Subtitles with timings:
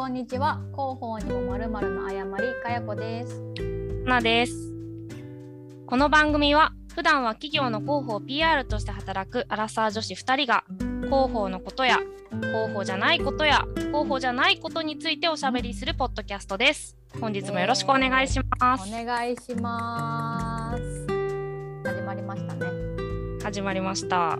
[0.00, 0.58] こんにちは。
[0.72, 3.38] 広報にもまるまるの誤りかやこです。
[4.06, 4.72] なです。
[5.84, 10.64] この番組は普段は企業の広報 PR として働くアラサー女子2人が
[11.04, 11.98] 広報のことや
[12.30, 16.96] 広報じゃないことや広報じゃないことについておしゃべりするポッドキャストです。
[17.20, 21.06] 本日もよろしくお願いします、お願いします。
[21.84, 22.66] 始まりましたね。
[23.42, 24.38] 始まりました。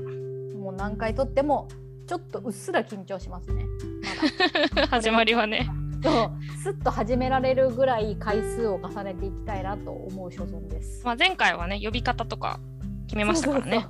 [0.58, 1.68] もう何回撮っても
[2.06, 3.66] ちょっとうっすら緊張しますね
[4.90, 5.68] 始まりはね。
[6.02, 11.04] そうすっと始められるぐらい回数を重ねていきたいなと思う所存です。
[11.04, 12.58] まあ、前回はね呼び方とか
[13.06, 13.86] 決めましたからね。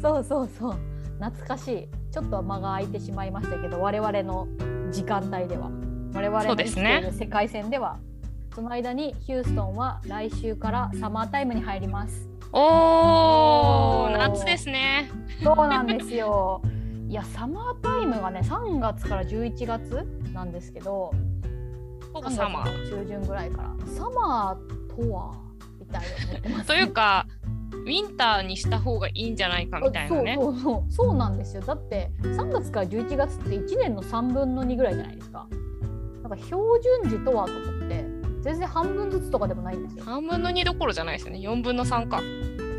[0.00, 0.76] そうそうそう。
[1.20, 1.88] 懐かしい。
[2.10, 4.48] ちょっと間が空いてしまいましたけど我々の
[4.90, 5.70] 時間帯では。
[6.14, 7.98] 我々の世界線では。
[8.54, 12.28] その間にヒューストンは来週からサマータイムに入ります。
[12.52, 15.10] おー夏ですね。
[15.42, 16.60] そうなんですよ。
[17.12, 21.12] いやサマータイムがね3月から11月なんですけど
[22.10, 23.74] ほぼサマ3月の中旬ぐらいから。
[23.86, 24.56] サマー
[24.96, 25.34] とは
[25.78, 27.26] みたいな思ってます、ーというか
[27.72, 30.38] ウィンターにした方がいいんじゃないかみたいなね。
[30.40, 30.90] そうそうそう。
[30.90, 31.60] そうなんですよ。
[31.60, 35.46] だって3月から11月って1年の3分の2ぐらいじゃないですか。
[36.22, 36.62] なんか標
[37.02, 38.06] 準時とはと思って
[38.40, 40.04] 全然半分ずつとかでもないんですよ。
[40.06, 41.40] 3分の2どころじゃないですよね。
[41.40, 42.22] 4分の3か。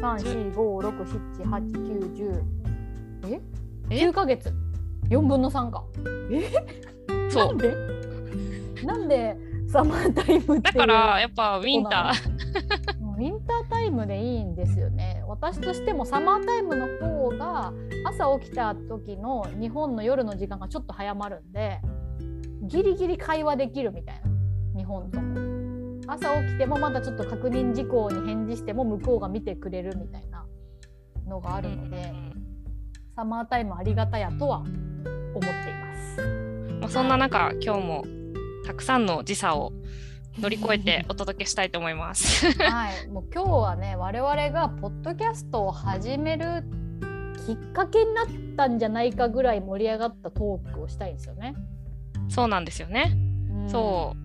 [0.01, 2.41] 345678910
[3.27, 3.41] ええ？
[3.89, 4.53] 9ヶ月。
[5.09, 5.83] 4分の3か。
[6.31, 6.49] え？
[7.25, 7.53] なそう。
[7.53, 7.75] んで？
[8.83, 12.31] なんでサマータイムだからやっぱウィンター。
[13.15, 15.23] ウィンタータイムでいいんですよね。
[15.27, 17.71] 私としてもサマータイムの方が
[18.05, 21.79] 朝起きた時の日本の夜の時間がちょっと早まるんで
[22.63, 24.29] ギリギリ会話できるみたいな。
[24.79, 25.21] 日本と。
[25.21, 25.43] も。
[26.07, 30.45] 朝起きてもまだちょっと確認事項に返事しても向こうが見てくれるみたいな
[31.27, 32.13] のがあるので
[33.15, 36.21] サマータイムありがたやとは思っています。
[36.81, 38.05] まあ、そんな中今日も
[38.65, 39.71] たくさんの時差を
[40.39, 42.51] 乗り越えて お届けしたいと思います。
[42.59, 46.63] はい、もう今日はね我々がポッドキャストを始める
[47.45, 48.25] きっかけになっ
[48.57, 51.53] たんじゃないかぐらい盛り上がったトークをしたいんですよね。
[52.29, 53.11] そうなんですよね。
[53.51, 54.17] うんそう。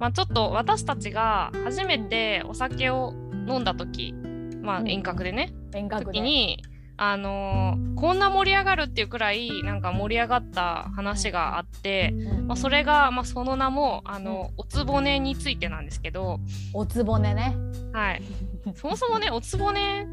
[0.00, 3.14] まあちょっと私たちが初めてお酒を
[3.46, 4.12] 飲んだ時、
[4.60, 6.64] まあうん遠隔でね、遠隔で時に、
[7.04, 12.46] あのーこんな盛り上がるっていうくらいなんか盛り上がった話があって、うん。
[12.48, 16.40] まあ、それが、まあ、その名もあの、おつぼねについてなんですけど、
[16.74, 17.56] おつぼねね。
[17.92, 18.22] はい、
[18.74, 20.08] そもそもねおつぼね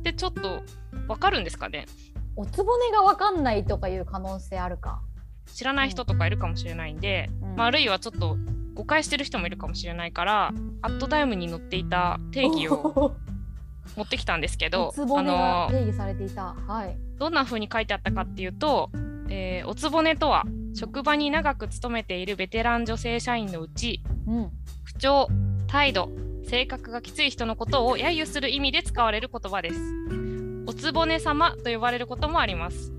[0.00, 0.62] ってちょっと
[1.08, 1.84] わかるんですかね？
[2.36, 5.02] おつぼねがわかんないとかいう可能性あるか。
[5.46, 7.56] 知らない人とかいるかもしれないんで、うん。
[7.56, 8.38] まあ、あるいはちょっと
[8.74, 13.14] 誤解してる人もいるかもしれないからアットタイムに載っていた定義を
[13.96, 16.54] 持ってきたんですけどあの定義されていた。
[16.66, 16.96] はい。
[17.18, 18.90] どんな風に書いてあったかっていうと、
[19.28, 24.50] えーおつぼねとは職場に長く勤めているベテラン女性社員のうちうん。
[24.84, 25.28] 不調
[25.66, 26.10] 態度
[26.48, 29.80] 性格がきつい人のことを揶揄する意味で使われる言葉です
[30.66, 32.92] おつぼね様と呼ばれることもあります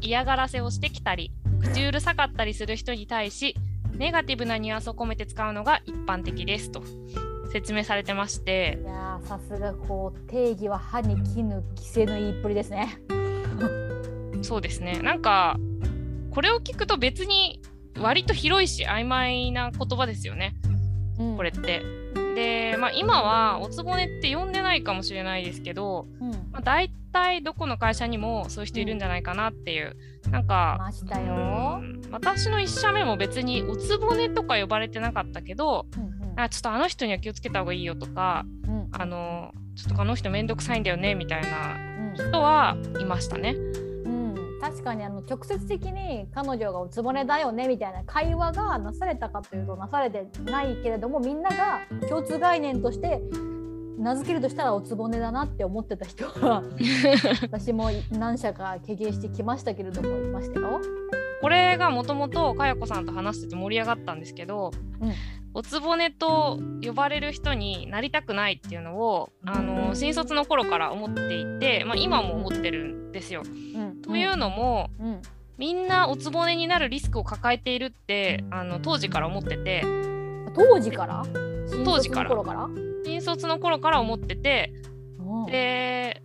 [0.00, 3.54] 嫌がらせをしてきたり口うるさかったりする人に対し
[3.92, 6.82] ネガティブなニュアンスを込めて使うのが一般的ですと
[7.54, 12.98] 説明されてましていやーさすがこう定義は歯に衣着せぬ言いっぷりですね。
[14.42, 15.56] そうですねなんか
[16.32, 17.62] これを聞くと別に
[18.00, 20.56] 割と広いし曖昧な言葉ですよね
[21.20, 21.82] うんこれって。
[22.34, 26.30] で、まあ、今はおつぼねって呼んでないかもしれないですけど、うん。
[26.50, 29.96] まあ、大体どこの会社にもそういう人いるんじゃないかなっていう、
[30.32, 31.78] なんかましたよ。
[31.80, 41.76] うん私の1社目も別におつぼねとか呼ばれてなかったけどうんうんあちょっとあの人には気をつけた方がいいよとかうんあのちょっとあの人めんどくさいんだよねみたいな
[42.10, 43.56] うん人はいましたね。
[44.04, 53.20] うん、確かにあの直接的に彼女がおつぼねだよねみたいな会話がなされたかというとなされてないけれどもみんなが共通概念として
[53.98, 56.62] 名付けるとしたらおつぼねだなって思ってた人は
[57.42, 60.80] 私も何社か経験してきましたけれどもいましたよ。
[61.40, 64.70] これがもともとかやこさんと話してて盛り上がったんですけど、
[65.00, 65.12] うん
[65.54, 73.42] おつぼねと呼ばれる人になりたくないっていうのをあの新卒の頃から思っていて、まあ、今も思ってるんですよ。
[73.44, 75.22] うん、というのもうん、
[75.56, 79.84] みんなおつぼねになるリスクを抱えているってあの当時から思ってて。
[80.56, 81.22] 当時から？
[81.84, 82.32] 当時から？
[83.04, 84.72] 新卒の頃から思ってて。
[85.18, 85.46] うん。
[85.46, 86.20] で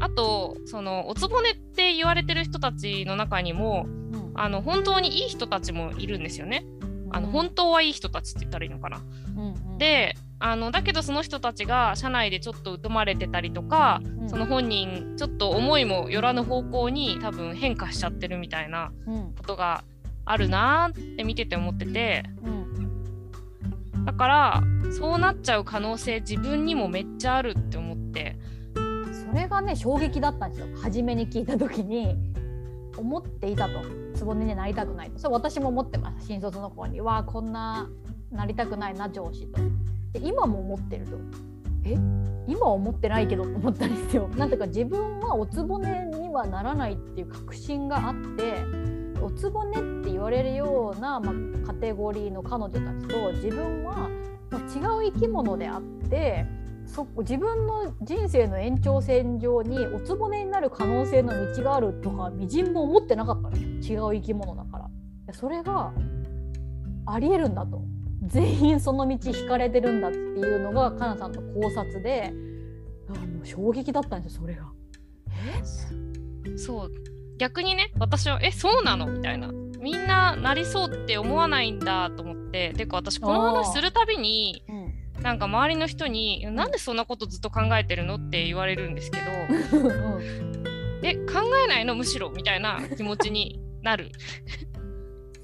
[0.00, 4.32] あとそのおつぼねって言われてる人たちの中にもうん。
[4.36, 6.64] あの本当にいい人たちもいるんですよね。
[7.14, 9.00] あの本当はいい人たちって言ったらいいのかな。
[9.36, 14.28] うんうん、であのだけどその人たちが社内でちょっと疎まれてたりとか、うん。
[14.28, 19.34] その本人ちょっと思いもよらぬ方向に多分変化しちゃってるみたいなうん。
[19.36, 19.84] ことが
[20.24, 22.24] あるなーって見てて思ってて。
[22.42, 24.04] うん。
[24.04, 24.62] だから
[24.98, 28.36] そうなっちゃう可能性自分にもめっちゃあるって思って。
[29.30, 30.66] それがね衝撃だったんですよ。
[30.82, 32.33] 初めに聞いた時に
[32.96, 33.80] 思っていたと。
[34.14, 35.18] つぼねになりたくないと。
[35.18, 36.26] それ私も思ってます。
[36.26, 37.88] 新卒の頃にわあこんな
[38.30, 39.60] なりたくないな上司と。
[40.12, 41.16] で今も思ってると。
[41.84, 41.96] え？
[42.46, 44.28] 今は思ってないけどと思ったんですよ。
[44.36, 48.54] なんていうか自分はおつぼねにはならないっていう確信があって
[49.22, 54.08] おつぼねって言われるような、まあ、カテゴリーの彼女たちと自分は
[54.50, 56.46] もう違う生き物であって
[56.86, 64.12] そ自分の人生の延長線上におつぼねになる可能性の道があるとかみじんも思ってなかったんですよ。
[64.12, 64.90] 違う生き物だから。
[65.32, 65.92] それが
[67.06, 67.82] ありえるんだと。
[68.26, 72.32] 全員その道引かれてるんだっていうのがかなさんの考察で
[73.08, 74.64] あもう衝撃だったんですよそれが。
[76.56, 76.90] そう。
[77.38, 79.50] 逆にね私は「えそうなの?」みたいな。
[79.80, 82.72] みんななりそうって思わないんだと思って。
[82.74, 84.83] てか私この話するたびにうん
[85.22, 89.88] なんか周りの人に「なんでそんなことずっと考えてるの?」って言われるんですけどう
[90.18, 90.22] ん
[91.02, 94.10] 「え考えないのむしろ」みたいな気持ちになる。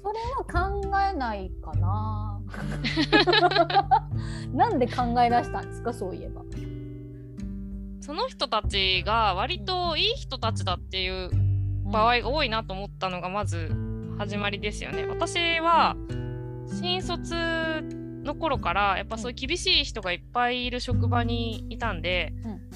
[0.03, 0.19] それ
[0.59, 2.41] は考えないかな。
[4.53, 6.41] なんで考え出したんですかそういえば。
[8.01, 11.29] その人たちが割といい人たちだっていう
[11.85, 13.71] 場合が多いなと思ったのがまず
[14.17, 15.05] 始まりですよね。
[15.05, 15.95] 私は
[16.81, 17.35] 新卒
[18.23, 22.33] の頃からやっぱそういう厳しい人がいっぱいいる職場にいたんで、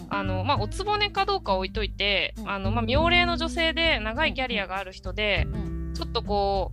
[0.10, 2.50] あのまあ、おつぼねかどうかは置いといて、うん。
[2.50, 5.94] あのまあ、妙齢の女性で長いキャリアがある人で、うん。
[5.96, 6.72] ちょっとこ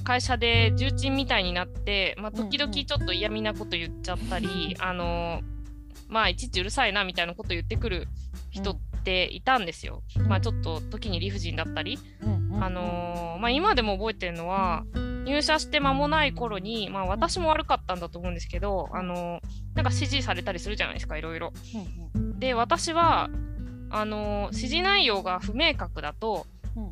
[0.00, 5.40] う会社で重鎮みたいになって、まあ、時々ちょっと嫌味なこと言っちゃったり、あの
[6.08, 8.08] まあいちいちうるさいなみたいなこと言ってくる
[8.50, 10.02] 人っていたんですよ。
[10.28, 11.98] まあちょっと時に理不尽だったり、
[12.60, 14.84] あのーまあ、今でも覚えてるのは
[15.24, 21.52] 入社して間もない頃に、まあ、私も悪かったんだと思うんですけど、あのーなんか指示されたりするじゃないですかいろいろ。
[22.38, 23.28] で私は
[23.90, 26.88] あのー指示内容が不明確だとうん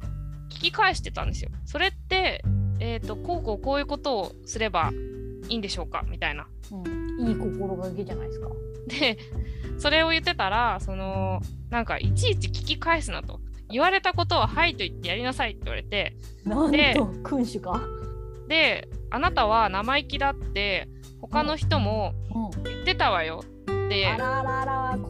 [0.48, 1.50] 聞き返してたんですよ。
[1.64, 2.42] それって、
[2.80, 4.90] えー、とこうこうこういうことをすれば
[5.48, 6.46] いいんでしょうかみたいな。
[6.72, 8.48] うんいい心がけじゃないですか。
[8.88, 9.18] で
[9.78, 11.40] それを言ってたらその
[11.70, 13.40] なんかいちいち聞き返すなと
[13.70, 17.80] 言われたことは「はい」と言ってやりなさいって言われてなんでと君主か。
[18.52, 20.88] であなたは生意気だって
[21.22, 22.62] 他の人もうん。
[22.64, 23.46] 言ってたわよっ
[23.88, 24.06] て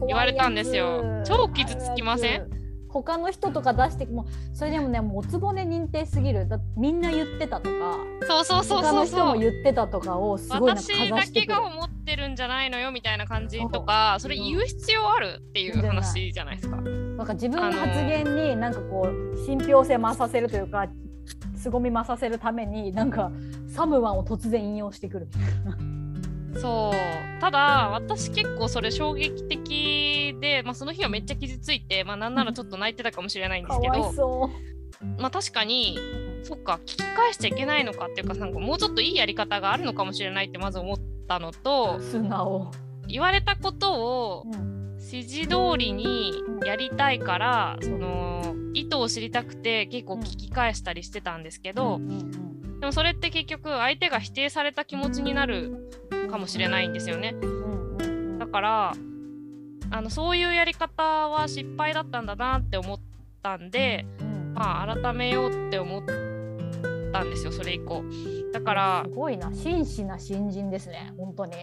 [0.07, 1.03] 言われたんですよ。
[1.25, 2.49] 超傷つきません？
[2.87, 6.47] 他の人とか出してもそれでもねもうおつぼね認定すぎる。
[6.47, 7.97] だみんな言ってたとか
[8.27, 16.77] そうそうそう他の人もそうそう言ってたとかをすごい私だけが思ってるんじゃないのよみたいな感じとかそれ言う必要あるっていう話じゃないですか。
[16.77, 20.87] なんか自分の発言になんかこう信憑性増させるというか
[21.63, 23.31] 凄み増させるためになんか
[23.67, 25.27] サムワンを突然引用してくる
[26.59, 27.41] そう。
[27.41, 34.49] ただ私結構それ衝撃的で、まあ、その日はめっちゃ傷ついて、まあ、なんならちょっと泣いてたかもしれないんですけど、そ
[35.17, 35.97] まあ、確かに
[36.43, 42.71] そっか聞き返しちゃいけないのかっていうかなんかもうちょっといいやり方があるのかもしれないってまず思ったのとう素直、
[43.07, 46.33] 言われたことをうん指示通りに
[46.65, 51.99] やりたいからその意図を知りたくて結構聞き返したりしてたんですけど、
[52.79, 55.89] でもそれって結局相手が否定された気持ちになる
[56.31, 57.35] かもしれないんですよね。
[58.39, 58.93] だから
[59.91, 62.99] あのそういうやり方は失敗だったんだなって思っ
[63.43, 64.53] たんで、うん。
[64.55, 66.05] まあ、改めようって思っ
[67.11, 68.03] たんですよそれ以降。
[68.53, 69.51] だからすごいな。
[69.53, 71.53] 真摯な新人ですね本当に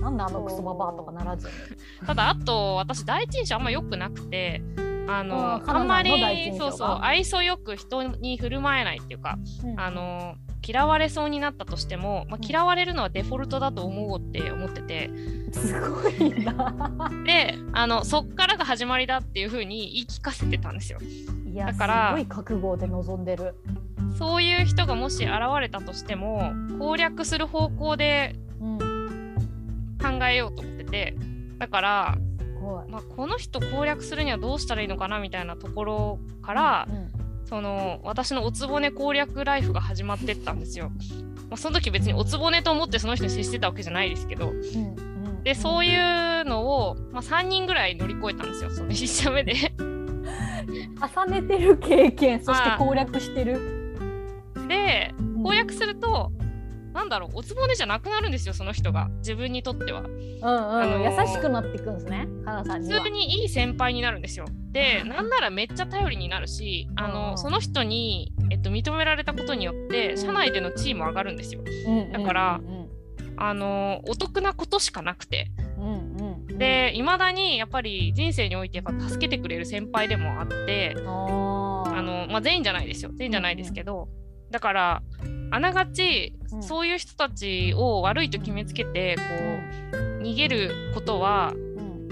[0.00, 1.48] なんであのクソババアとかならず。
[1.48, 1.52] に
[2.06, 4.62] ただあと私第一印象あんま良くなくて
[5.08, 9.38] あのあんまりそうそう愛想よく人に振る舞えないっていうか
[9.76, 10.36] あの
[10.66, 15.10] 嫌われそうになったとしても、まあ、嫌われるのはデフォルトだと思おうって思ってて。
[15.50, 17.10] すごいな。
[17.24, 20.98] であのそっからが始まりだっていう風に言い聞かせてたんですよ。
[21.46, 23.54] いやだからすごい覚悟で臨んでる、
[24.18, 28.47] そういう人がもし現れたとしても攻略する方向でうん、
[30.00, 31.16] 考えようと思ってて。
[31.58, 32.18] だから、
[32.88, 37.12] まあ、この人攻略するにはどうしたらいいのかなみたいなところから、うん。
[37.44, 40.90] その私のおつぼね攻略ライフが始まってったんですよ。
[41.48, 44.50] まあ、その時別におつぼねと思ってその人に接してたわけじゃないですけど。
[44.50, 45.42] うんうん。
[45.44, 48.70] でそういうのを、まあ、3人ぐらい乗り越えたんですよ。
[48.70, 49.54] その1社目で。
[51.00, 53.58] 重ねてる経験そしてはい攻略してる、
[54.68, 56.30] で攻略すると
[56.92, 59.08] なんだろうおつぼねじゃなくなるんですよその人が。
[59.18, 60.00] 自分にとっては。
[60.00, 60.12] うんうん、
[60.46, 63.00] あのー優しくなっていくんですね花さんには。
[63.00, 64.46] 普通にいい先輩になるんですよ。
[64.72, 67.38] でなんならめっちゃ頼りになるしあの、うん。
[67.38, 71.62] その人に、えっと、認められたことによって社内での地位も上がるんですよ。
[71.86, 72.88] うんだからうん。
[73.40, 75.50] あのお得なことしかなくて。
[75.78, 83.12] うんうんうん、でいまだにやっぱり人生においてやっぱ助けてくれる先輩でもあってあの、まあ、全員じゃないですよ。
[83.14, 84.08] 全員じゃないですけど、
[84.50, 85.02] だから
[85.50, 86.62] あながち、うん。
[86.62, 89.22] そういう人たちを悪いと決めつけてこ
[90.20, 92.08] う逃げることはうん。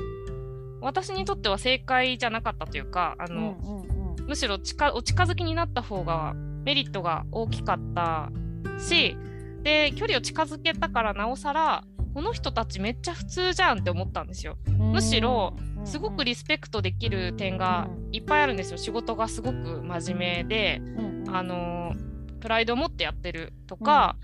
[0.80, 4.26] 私にとっては正解じゃなかったというかあうんの、うんうん。
[4.26, 8.30] むしろ近お近づきになった方がメリットが大きかった
[8.78, 9.16] し
[9.62, 14.56] で距離を近づけたからなおさらこの人たちめっちゃ普通じゃんって思ったんですよ。
[14.68, 14.92] うん。
[14.92, 15.86] むしろうん。
[15.86, 18.78] すごくリスペクトできる点がいっぱいあるんですよ。
[18.78, 20.82] 仕事がすごく真面目で、
[21.30, 21.92] あの
[22.40, 24.16] プライドを持ってやってるとか、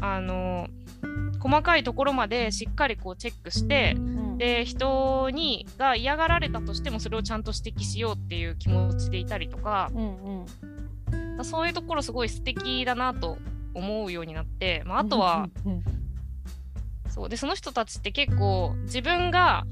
[0.00, 0.68] あの
[1.40, 4.26] 細かいところまでしっかりこうチェックしてうん。
[4.36, 10.44] で人にが嫌がられたとしてもそれをちゃんと指摘しようっていう気持ちでいたりとかうん
[11.38, 11.44] うん。
[11.44, 13.38] そういうところすごい素敵だなと
[13.72, 15.82] 思うようになって、まあ、あとは、うんうん
[17.08, 19.64] そうでその人たちって結構自分が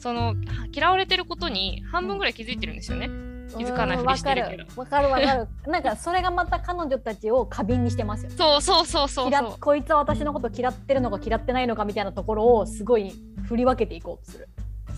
[0.00, 0.34] その
[0.72, 3.08] 嫌われてることに半分ぐらい気づいてるんですよね。
[3.56, 4.64] 気づかないふりしてるけど。
[4.76, 5.08] わかる。
[5.08, 5.72] わかるわかる。
[5.72, 8.30] なんかそれがまた彼女たちを過敏にしてますよ。
[8.36, 9.54] そうそうそうそう嫌そう。
[9.58, 13.12] こいつは私のこと嫌ってるのか嫌ってないのかみたいなところをすごい
[13.46, 14.48] 振り分けていこうとする、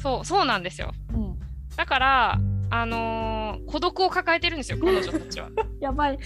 [0.03, 0.93] そうそうなんですよ。
[1.15, 1.39] うん、
[1.77, 2.39] だから
[2.71, 5.49] あのー孤独を抱えてるんですよ彼女たちは。
[5.81, 6.19] やばい。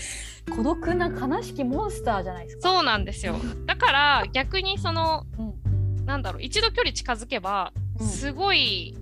[0.54, 2.68] 孤独な悲しきモンスターじゃないですか。
[2.68, 3.36] そうなんですよ。
[3.66, 6.06] だから逆にそのうん。
[6.06, 8.06] なんだろう一度距離近づけばうん。
[8.06, 8.96] すごい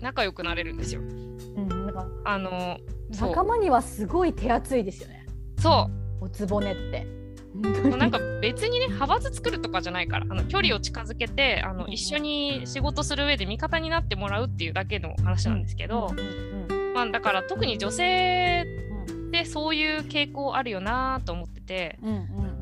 [0.00, 1.00] 仲良くなれるんですよ。
[1.00, 1.27] うん、
[2.24, 2.78] あの
[3.20, 5.26] 仲間にはすごい手厚いですよね。
[5.58, 5.90] そ
[6.20, 7.06] おつぼねって。
[7.98, 16.14] なんか別にね派閥作るとかじゃないからあの距離を近づけてあのうん一緒に仕事する上で味方になってもらうっていうだけの話なんですけど、
[16.94, 18.64] まあ、だから特に女性
[19.08, 21.98] うんってそういう傾向あるよなと思ってて。
[22.02, 22.58] うんうん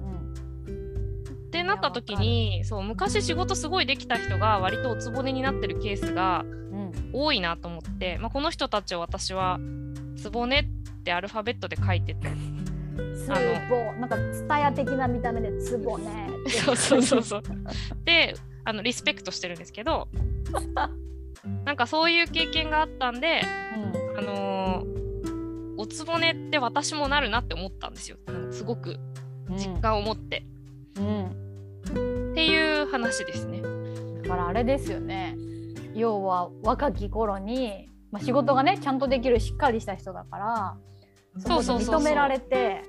[1.46, 6.65] ってなった時にそう昔仕事すごいできた人が割とおつぼねになってるケースがうん
[7.12, 9.58] 多いなと思って、まあ、この人たちを私は
[10.16, 12.28] 「つぼね」ってアルファベットで書いてて
[13.14, 16.50] つぼなんかツタヤ的な見た目でつぼねって。
[16.50, 17.42] そうそうそうそう。
[18.04, 20.08] であのリスペクトしてるんですけど
[21.64, 23.42] なんかそういう経験があったんで、
[24.16, 24.96] あのー
[25.78, 28.16] おつぼねって私もなるなって思ったんですよ。
[28.50, 28.96] すごく
[29.48, 29.56] うん。
[29.56, 30.44] 実感を持って、
[30.96, 31.26] うん。
[31.26, 33.62] っていう話ですね。
[34.22, 35.36] だからあれですよね
[35.96, 40.76] 要は若き頃に、まあ、仕事がねちゃんとできるしっかりした人だから
[41.38, 41.98] そうそうそうそう。
[41.98, 42.82] こで認められて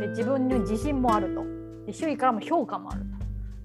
[0.00, 1.44] で自分に自信もあると。
[1.86, 3.06] で周囲からも評価もあると。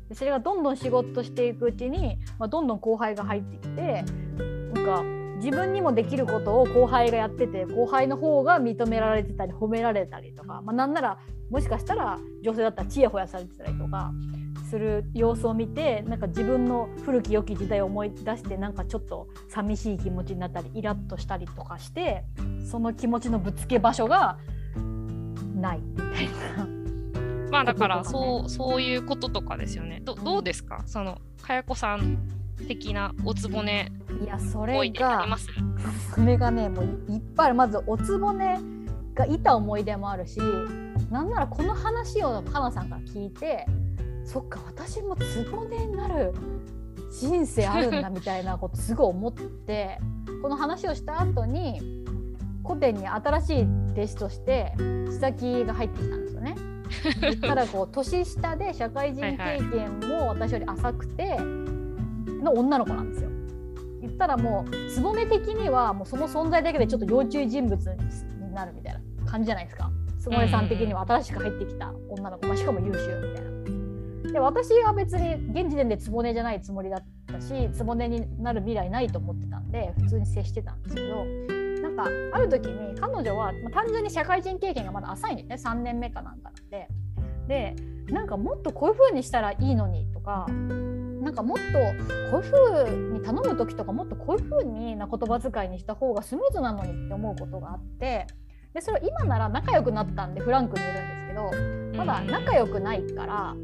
[0.10, 4.04] でそれがどんどん仕事していくうちに、まあ、どんどん後輩が入ってきて
[4.74, 5.04] なんか
[5.38, 14.12] 自分にもできることを後輩がやってて後輩の方が認められてたり褒められたりとか、まあ、なんならもしかしたら女性だったらちやほやされてたりとか
[14.70, 22.24] する様子を見てなんか自分の古き良き時代を思い出してなんかちょっと寂しい気持ちになったりイラッとしたりとかして
[22.70, 24.38] その気持ちのぶつけ場所が
[25.56, 26.68] ないみたいな。
[27.50, 30.02] まあだからそうそういうこととかですよね。
[30.04, 30.84] どどうですか？
[30.86, 32.18] そのかやこさん
[32.68, 35.26] 的なおつぼねいやそ多れが
[36.14, 38.60] それがねもういっぱいあるまずおつぼね
[39.14, 40.40] がいた思い出もあるし
[41.10, 43.66] なんならこの話をかなさんから聞いて
[44.28, 46.34] そっか私もつぼねになる
[47.10, 50.00] 人生あるんだみたいなことすごい思って
[50.42, 52.04] この話をした後に
[52.66, 56.56] 古典に新しい弟子として千崎が入ってきたんですよね。
[57.42, 63.30] たらこう年下で社会人経験も私より浅くての女の子なんですよ。
[64.02, 69.90] 言ったらもうつぼね的にはもうその存在だけでちょっと要注意人物になるみたいな感じじゃないですか。
[70.20, 73.57] つぼねさん的には新しく入ってきた女の子、まあ、しかも優秀みたいな。
[74.24, 81.26] で私は別に現時点でつぼねじゃないつもりだったしつぼねになる未来ないと思ってたんで普通に接してたんですけど
[81.82, 86.88] なんかある時に彼女は、まあ、単純に社会人経験がまだ浅いんですね3年目かなんかなんで。
[87.48, 87.76] で
[88.10, 90.46] なんかもっとこういう風にしたらいいのにとか
[91.22, 91.64] なんかもっと
[92.32, 98.28] こういう風に頼む時とかもっとこういう風にな言葉遣いにした方がスムーズなのにって思うことがあって
[98.74, 103.56] でそれを今なら仲良くなったんでフランクにいるんですけどまだ仲良くないから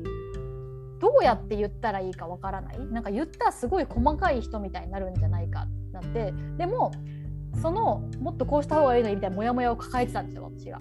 [1.03, 6.91] どうやって言ったらいいかわからないなんか言ったらすごい細かい人みたいになるんじゃないかなってでも
[7.61, 10.79] そのもっとこうした方がいいのにみたいなモヤモヤを抱えてたんですよ私が。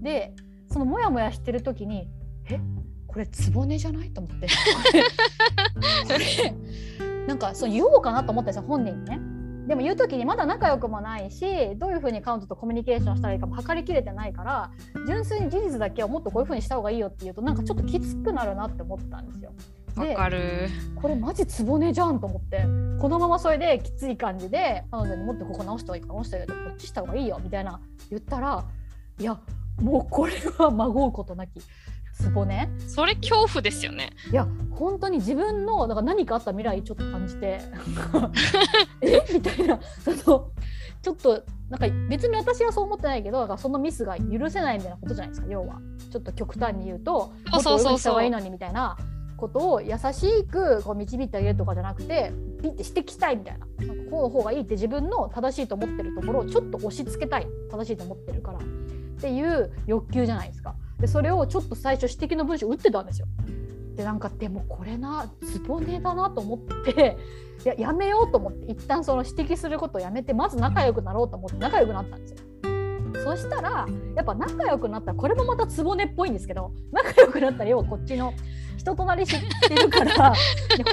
[0.00, 0.34] で
[0.72, 2.08] そのモヤモヤしてる時に
[2.50, 2.58] 「え
[3.06, 4.10] これつぼねじゃない？
[4.10, 4.46] と思って
[7.28, 9.20] なんかそう言おうかなと思ったんですよ本人にね。
[9.68, 11.44] でも言う時にまだ仲良くもないし
[11.76, 14.70] どういうふうに彼女とコミュニケーションしたらいいかも測りきれてないから
[15.06, 19.52] 純粋に事実だけはもっとこういうふうにした方がいいよって言うとなんかちょっときつくなるなって思ったんですよ。
[19.94, 22.62] わかるこれマジつぼねじゃんと思って
[23.00, 28.64] このままそれできつい感じで彼女にもっとここ直した方がいいか直した方がいいかこっちした方がいいよみたいな言ったら
[29.18, 29.38] いや
[29.82, 31.60] もうこれはまごうことなき
[32.18, 32.70] つぼね。
[32.86, 34.10] それ恐怖ですよね。
[34.30, 37.60] いや本当に自分のだから何かあった未来ちょっと感じて。
[39.00, 39.22] え？
[39.32, 39.78] みたいな。
[40.04, 40.50] その
[41.00, 45.80] ちょっとなんか別に私はそう思ってないけどだからそのミスが許せないみたいなことじゃないですか要は。
[46.10, 48.96] ちょっと極端に言うともっと泳ぎした方がいいのにみたいな。
[49.38, 53.86] ことを優しくこう導いてあげるとかじゃなくてピッて指摘したいみたいな。
[53.86, 57.46] なんかこうの方がいいって自分の正しいと思ってるところをちょっと押し付けたい。
[57.70, 58.58] 正しいと思ってるから。
[58.58, 58.62] っ
[59.20, 60.74] ていう欲求じゃないですか。
[61.00, 63.26] でそれをちょっと最初指摘の文章打ってたんですよ。
[63.94, 67.16] でなんかでもこれなつぼねだなと思って
[67.64, 72.38] いややめようと思って一旦その指摘することをやめてまず仲良くなろうと思って仲良くなったんですよ。
[73.24, 78.32] そしたらやっぱ仲良くなったらこれもまたつぼねっぽいんですけど仲良くなったら要はこっちの
[78.76, 80.34] 人となり知ってるから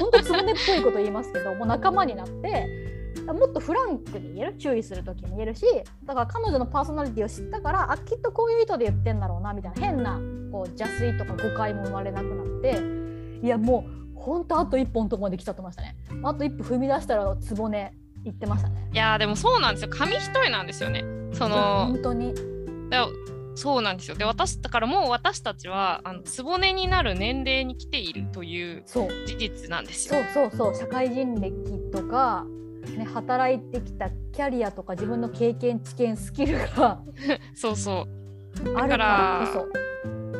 [0.00, 5.64] 本当つぼねっぽいこと言いますけどもう仲間になってもっとフランクに言える注意する時に言えるし
[6.04, 9.80] だから彼女のパーソナリティを知ったからあきっとこういう意図で言ってんだろうなみたいな。
[9.80, 10.20] 変な
[10.52, 12.80] こう邪推とか誤解も生まれなくなって。
[13.44, 15.96] いやもうほんとあと一歩のとこまで来ちゃってましたね。
[16.22, 18.88] あと一歩踏み出したらつぼね言ってましたね。
[18.92, 19.90] いやでもそうなんですよ。
[19.90, 21.04] 紙一重なんですよね。
[21.32, 22.34] その本当に。
[22.90, 23.08] だ
[23.54, 24.16] そうなんですよ。
[24.16, 28.82] で私だからもう私たちはあのつぼねになる年齢に来ているという。
[28.86, 29.08] 事
[29.38, 30.20] 実なんですよ。
[30.34, 30.74] そうそうそう。
[30.74, 31.52] 社会人歴
[31.92, 32.46] とか、
[32.92, 37.00] ね、働いてきたキャリアとか自分の経験知見スキルが
[37.54, 38.06] そうそ
[38.64, 38.76] う。
[38.76, 39.66] あるからこ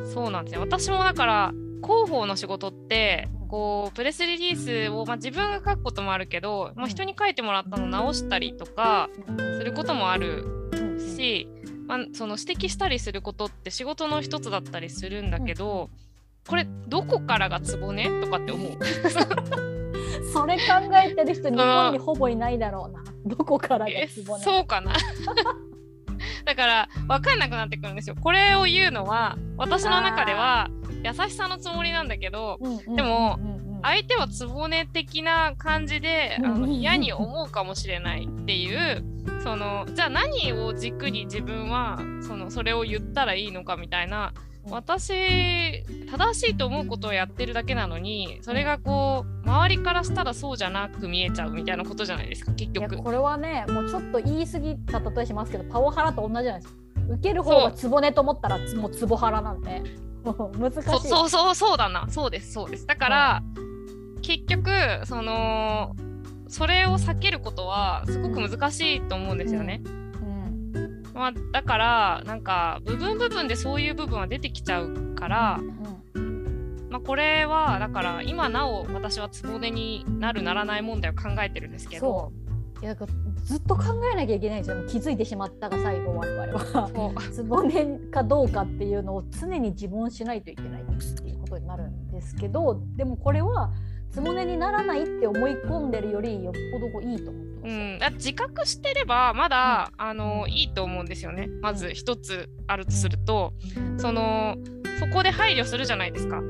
[0.05, 0.13] そ。
[0.13, 0.61] そうなんですよ。
[0.61, 9.09] 私もだから広報の仕事ってこうプレスリリースを、まあ、自分が書くこともあるけど、まあ、人に書いてもらったの直したりとか
[9.59, 10.45] することもある
[11.17, 11.49] し、
[11.87, 15.91] まあ、その指摘したりすることって仕事の一つだったりするんだけど、
[16.47, 18.09] これどこからがツボね？
[18.23, 18.73] とかって思う。
[20.33, 20.63] それ考
[21.05, 23.03] えてる人日本にほぼいないだろうな。
[23.25, 24.45] どこからがツボね。
[24.45, 24.93] そうかな？
[26.45, 28.17] だから分かんなくなってくるんですよ。
[28.21, 30.69] これを言うのは私の中では
[31.03, 32.59] 優しさのつもりなんだけど、
[32.95, 33.39] でも
[33.83, 39.05] 相手はつぼね的な感じであの嫌に思うかもしれないっていう
[39.43, 44.33] そのじゃあ何を軸に自分はそのそれを言ったらいいのかみたいな
[44.71, 52.97] 私正しいと思うことをやってるだけなのにそれがこう周りからしたらそうじゃなく見えちゃうみたいなことじゃないですか結局。
[52.97, 56.81] これはねもうちょっと言い過ぎた例えしますけどパワハラと同じじゃないですか。
[57.09, 59.83] 受ける方がツボねと思ったらもうツボハラなんで。
[60.27, 60.83] 難しい。
[60.83, 62.07] そうそうそうそうだな。
[62.09, 62.87] そうですそうです。
[62.87, 63.61] だから、う
[64.19, 64.71] ん、結局
[65.05, 65.95] その
[66.49, 70.06] それを避けることはすごく難しいと思うんですよね、うん
[71.17, 75.61] まあ、だからなんか部分部分でそういう部分は出てきちゃうから、
[76.15, 82.33] うん、まあ、これはだから今なお私はつぼねになるならない問題を考えてるんですけど。
[82.83, 84.85] いやずっと考えなきゃいけないんですよ。
[84.87, 87.15] 気づいてしまったが最後我々は。
[87.33, 93.73] つぼねかどうかっていうのを常に自問しないといけないっていうことになるんですけどでもこれは
[94.11, 97.47] つぼねにならないって思い込んでるよりよっぽどいいと思って。
[97.47, 101.49] ます、うん、だ自覚してればまだ、うん、あのいいと思うんですよね。
[101.61, 103.55] まず一つあるとすると、
[103.99, 104.57] その
[105.01, 106.41] そこで配慮するじゃないですか。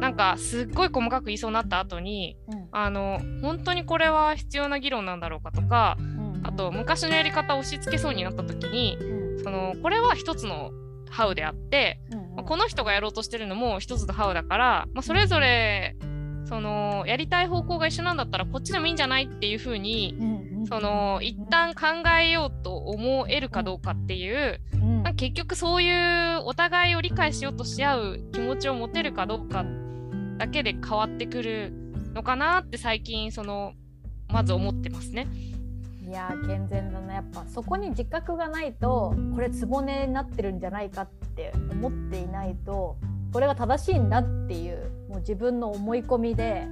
[0.00, 10.72] なんかすっごい細かく言いそうになった後に、うん、あの本当にこれは必要な議論なんだろうかとか、うん、あと昔のやり方を押し付けそうになった時に、うん、そのこれは一つの
[11.08, 12.00] ハウであって、
[12.34, 15.94] まあ、この人がやろうとしてるのも一つのハウだから、まあ、それぞれ
[16.46, 20.16] そのやりたい方向が一緒なんだったらこっちでもいいんじゃないっていうふうに、
[20.66, 24.60] その一旦考えようと思えるかどうかっていう、
[25.02, 29.64] まあ、結局そういうお互いを理解しようとし合う気持ちを持てるかどうか
[30.38, 31.72] だけで変わってくる
[32.14, 33.72] のかなって最近その
[34.28, 35.26] まず思ってますね。
[36.08, 42.98] いや健全だなやっぱそこに自覚がないとこれつぼねになってるんじゃないかって思っていないと
[43.32, 46.66] これが正しいんだっていうもう自分の思い込みで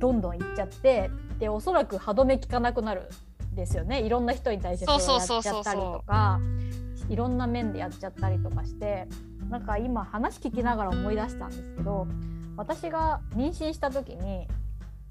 [0.00, 3.08] どんどんいっちゃってでおそらく歯止め効かなくなる
[3.52, 6.40] んですよねいろんな人に対してそれをやっちゃったりとか
[7.08, 9.06] いろんな面でやっちゃったりとかして
[9.48, 12.06] なんか今話聞きながら思い出したんですけど
[12.56, 14.46] 私が妊娠した時に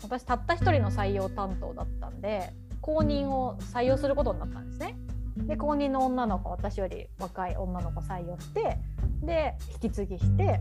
[0.04, 4.96] 私たった一人の採用担当だったんで公認を採用することになったんですね。
[5.48, 8.78] で公認の女の子私より若い女の子採用して
[9.24, 10.60] で引き継ぎして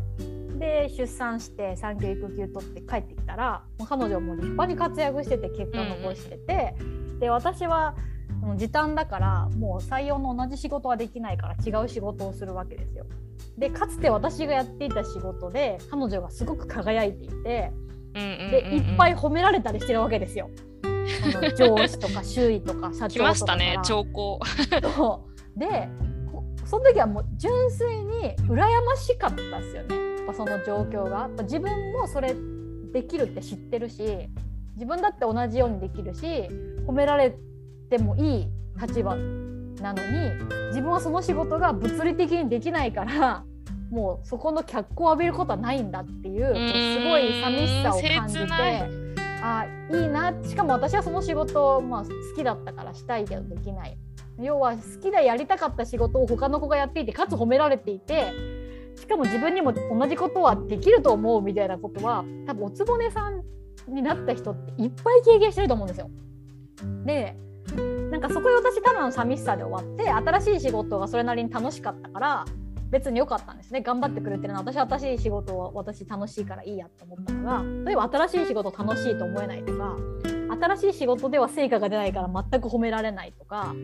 [0.58, 6.74] で出産して産休育休取って帰ってきたらもう彼女も立派に活躍してて結果を残してて、
[7.20, 7.94] で私は
[8.42, 13.06] うん時短だからもう採用の同じ仕事はできないから違う仕事をするわけですよ。
[13.56, 17.72] でかつて私がやっていた仕事で彼女がすごく輝いていて
[18.14, 20.50] うんうんうんうんでいっぱい褒められたりしてるわけですよ。
[21.56, 24.40] 上司とか周囲とか社長とか来ましたね兆候。
[25.56, 25.88] で
[26.30, 29.96] こその時はもう純粋に羨ましかったですよね。
[30.18, 31.20] やっぱその状況が。
[31.20, 32.34] やっぱ自分もそれ
[32.92, 34.28] できるって知ってるし
[34.74, 36.26] 自分だって同じようにできるし
[36.86, 37.36] 褒められ
[37.90, 38.48] てもいい
[38.80, 39.16] 立場
[39.82, 40.30] なのに
[40.68, 43.44] 自分はその仕事が物理的にできないから
[43.90, 48.44] もうそこの脚光を浴びることはないんだっていうすごい寂しさを感じて
[49.42, 53.96] あいいなしかも私はその仕事、まあ、好きだったからしたいけどできない
[54.38, 58.32] 要は好きでやりたかった仕事を他の子がやっていてかつ褒められていて
[58.96, 63.42] しかも自分にも同じことはできると思うみたいなことは多分おつぼねさん
[63.88, 66.10] になった人っていっぱい経験してると思うんですよ。
[67.04, 67.36] で
[68.10, 72.44] なんかそこで私ただの寂しさで終わって新しい仕事がそれなりに楽しかったから
[72.90, 73.82] 別に良かったんですね。
[73.82, 74.54] 頑張ってくれてるの。
[74.54, 79.96] は私は新しい仕事は私楽しいからいいやと思ったのが例えば新しい仕事楽しいと思えないとか
[80.60, 83.74] 新しい仕事では成果が出ないから全く褒められないとか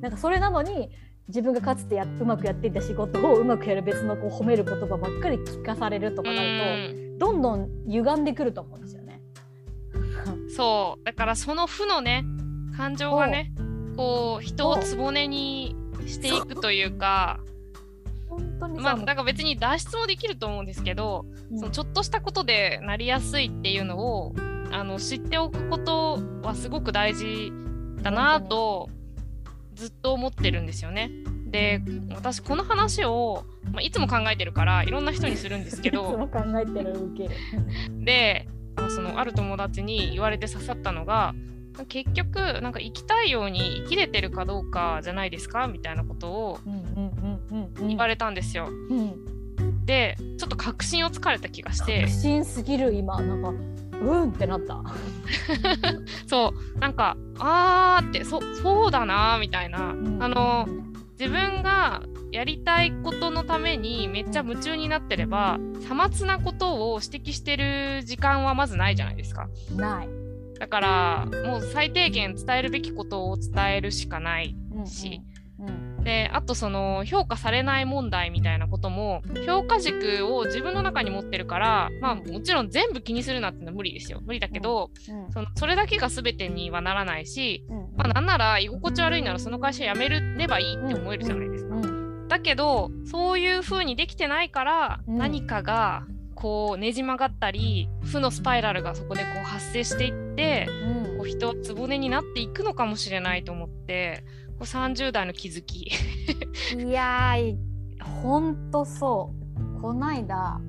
[0.00, 0.90] なんかそれなのに
[1.28, 7.18] 自分がかつてやうまくやっていた仕事をうまくやる別のこう褒める言葉ばっかり聞かされるとかなるうん。
[7.18, 9.20] とどんどん歪んでくると思うんですよね。
[10.54, 11.04] そう。
[11.04, 12.24] だからその負のね
[12.76, 13.52] 感情がね
[13.96, 15.74] こう人をつぼねに
[16.06, 17.40] していくというか
[18.36, 24.34] 本当にまあなんか別に脱出もできると思うんですけど、うんそのちょっとしたことでなりやすいっていうのを
[24.72, 27.52] あの知っておくことはすごく大事
[28.02, 28.88] だなと
[29.74, 31.10] ずっと思ってるんですよね。
[31.50, 31.80] で
[32.14, 37.34] 私この話を、まあ、いつも考えてるからいろんな人にするんですけ いつども考えてる受ける。
[38.04, 41.34] であそのある友達に言われて刺さったのが
[41.84, 47.88] 結局なんか生きたいように生きれてるかどうかじゃないですかみたいなことをうんうんうんうんうん。
[47.88, 48.68] 言われたんですよ。
[48.68, 49.84] うん。
[49.84, 52.02] でちょっと確信をつかれた気がして。
[52.02, 53.20] 確信すぎる今。
[53.20, 53.48] なんか
[53.98, 54.82] うんってなった。
[56.26, 56.78] そう。
[56.78, 59.94] なんかあーってそそうだなーみたいな、あ
[60.28, 60.66] の
[61.18, 65.58] 自分がやりたいことのためにめっちゃ夢中になってれば
[65.88, 69.48] さまつなことを指摘してる時間はまずないじゃないですか。
[69.74, 70.25] ない。
[70.58, 75.20] だからもう最低限伝えるべきことを伝えるしかないうんし、
[75.58, 84.20] うんであとその評価されない問題みたいなことも評価軸を自分の中に持ってるからまあもちろん全部気にするなってのは無理ですよ。
[84.24, 85.32] 無理だけど、うん。
[85.32, 87.78] そのそれだけが全てにはならないしうん。
[87.96, 91.74] まあ、なんなら居心地悪いならその会社辞めればいいって思えるじゃないですか。
[91.74, 92.28] うん。
[92.28, 95.18] だけどそういう風にできてないから、うん。
[95.18, 96.06] 何かが
[96.46, 100.68] こうねじ曲がったり負のスパイラルがそこでこう発生していって
[101.18, 105.90] こう人はつぼねになっていくのかもしれないと思ってこう30代の気づき。
[106.78, 107.56] いやー
[108.22, 109.32] ほんとそ
[109.78, 109.82] う。
[109.82, 110.60] こないだ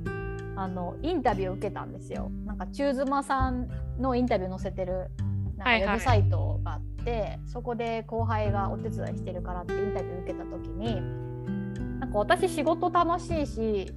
[0.56, 2.32] あのインタビューを受けたんですよ。
[2.48, 5.12] なんか中妻さんのインタビュー載せてる
[5.58, 5.82] なんかはい。
[5.84, 10.96] はいウェブサイトがあって、そこで後輩がお手伝いしてるからってインタビュー受けた時に
[12.00, 13.94] なんか私仕事楽しいし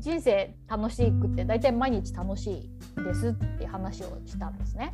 [0.00, 2.50] 人生楽しくって大体毎日楽し
[2.96, 4.92] いですって話をしたんですね。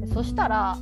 [0.00, 0.76] でそしたら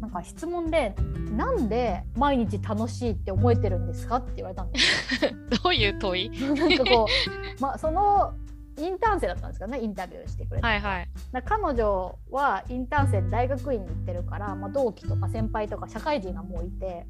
[0.00, 0.94] なんか質問で
[1.36, 5.30] 「なんで毎日楽しいって思えてるんですか?」って言われたんですよ。
[5.64, 6.30] どういう問い？
[6.54, 7.06] なんかこ
[7.58, 8.34] う、まあ、その
[8.78, 11.08] インターン生だったんですかねインタビューしてくれた、はいはい。
[11.44, 17.04] 彼女はインターン生で大学院に行ってるから、まあ、同期とか先輩とか社会人がもういてやっ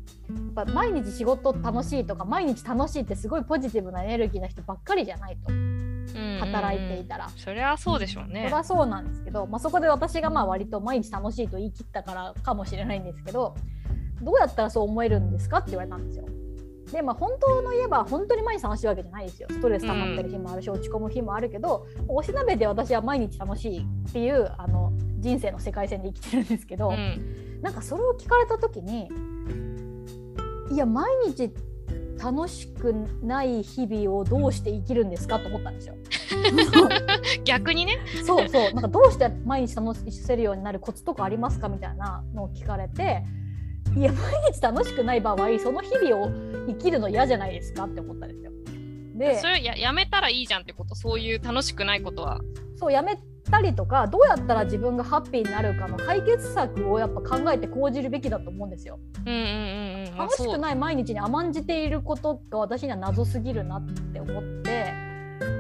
[0.55, 7.29] ぱ毎日仕事楽しいとか毎日楽しいってすごいポジティブなエネルギーな人ばっかりじゃないとうん働いていたら。
[7.31, 8.52] そりゃそうでしょうそねり。
[8.52, 13.55] ゃそうなんですけど、まあ、そこで私がまあ割と毎日楽しいと言い切ったからかもしれないんですけど
[14.22, 16.24] どうやったらそう思えるんですかって言われたんですよ。
[16.92, 19.49] でまあ本当の言えば本当に毎日楽しいわけじゃないですよ。
[19.51, 29.09] ストレス溜まってる日もあるし、落ち込む日もあるけどおしなべで私は毎日楽しいっていうあの人生の世界線で生きてるんですけど、うん、なんかそれを聞かれた時に
[30.70, 31.53] いや毎日
[32.18, 35.94] 楽しくない日々をどうして生きるんですかと思ったんですよ。
[37.44, 37.99] 逆にね。
[38.25, 38.49] そう。
[38.49, 38.72] そう。
[38.72, 43.22] なんかどうして毎日楽しせるようになるコツとかありますかみたいなのを聞かれて
[43.97, 46.31] いや毎日楽しくない場合その日々を
[46.67, 48.53] 生きるの嫌じゃないですかって思ったんですよ。
[49.15, 52.41] でそれややめたらいいじゃんってことそういう楽しくないことは。
[52.77, 53.19] そうやめ
[53.51, 58.99] たりとかどうやったら自分がハッピーになるかの解決策をやっぱ考えて講じるべきだと思うんですよ。
[59.25, 60.13] うんうんうんうん。
[60.13, 64.93] 考楽しくない毎日に甘んじていることが私には謎すぎるなって思って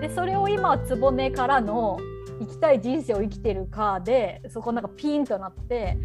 [0.00, 1.98] でそれを今局からの
[2.40, 5.96] 生きたい人生を生きてるかでそこなんかピンとなって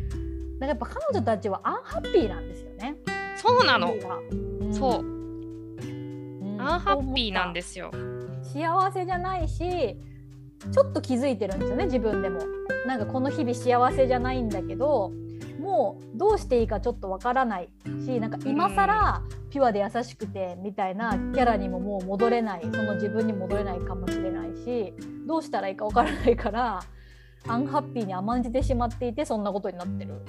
[0.61, 2.95] なんかやっぱ彼女たちはアンハッピーなんですよね。
[3.35, 6.57] そうなの、うん、そう、うん。
[6.59, 7.91] アンハッピーなんですよ。
[8.43, 9.97] 幸せじゃないし
[10.71, 12.41] ちょっと気づいてるんですよね自分でも。
[12.85, 15.11] なんかこの日々幸せじゃないんだけど
[15.59, 17.69] もうどうしていいかちょっとわからない
[18.05, 22.61] しなんか今更ピュアで優しくてみたいなキャラにももう戻れない。
[22.61, 24.93] その自分に戻れないかもしれないし
[25.25, 26.83] どうしたらいいかわからないから
[27.47, 30.21] アンハッピーに甘んじてしまっていてそんなことになってる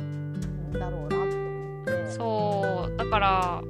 [0.73, 2.11] んだろうなと思って。
[2.11, 3.63] そうだから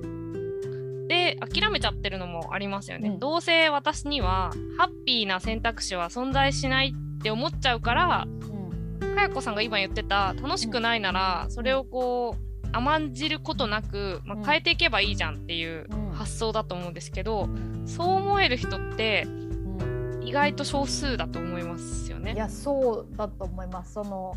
[1.08, 3.18] で諦めちゃってるのもありますよね、うん。
[3.18, 9.14] どうせ私にはハッピーな選択肢は存在しないって思っちゃうからうん。
[9.14, 14.42] かやこさんが今言ってた楽しくないならそれをこう甘んじることなく、まうん。
[14.42, 16.12] あ、変えていけばいいじゃんっていううん。
[16.12, 17.48] 発想だと思うんですけど、
[17.84, 19.51] そう思える人ってうん
[20.24, 22.34] 意外と少数だと思いますよいね。
[22.36, 24.36] やそうだと思いますその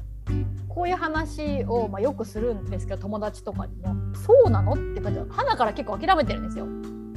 [0.67, 6.65] こういう話を、まあ、よくするんですけど友達とかにも「そうなの?」って感じで花から結構諦めてるんですよ。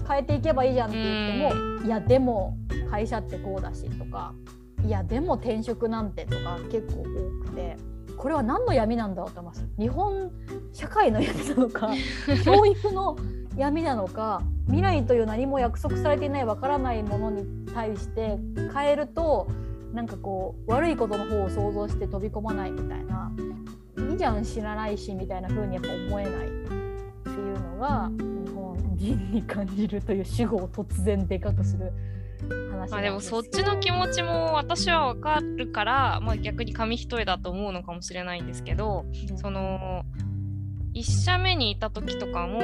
[0.06, 2.56] 変えていけばいいじゃんって言っても「いやでも
[2.90, 4.32] 会社ってこうだし」とか
[4.84, 7.04] 「いやでも転職なんて」とか結構多
[7.46, 7.76] くて
[8.16, 9.66] これは何の闇なんだろうと思います。
[9.78, 10.30] 日本
[10.72, 11.90] 社会の闇なのか
[12.44, 13.16] 教育の
[13.58, 17.44] 闇なのか未来という何も約束されていないわからないものに
[17.74, 18.38] 対して
[18.72, 19.48] 変えると
[19.92, 23.32] なんかこう悪いことの方を想像して飛び込まないみたいな
[24.10, 26.32] いいじゃん知らないしみたいな風にやっぱ思えない。
[26.32, 26.50] っ
[27.24, 31.92] ていうのが日本人に感じるという主語を突然でかくする
[32.70, 39.04] 話まあでもそっちちの気持ちも私はわかるから、まあ、逆に紙一重だと思うのかもしれないんですけど
[39.36, 40.04] その
[41.00, 42.60] 1社目にいた時とかも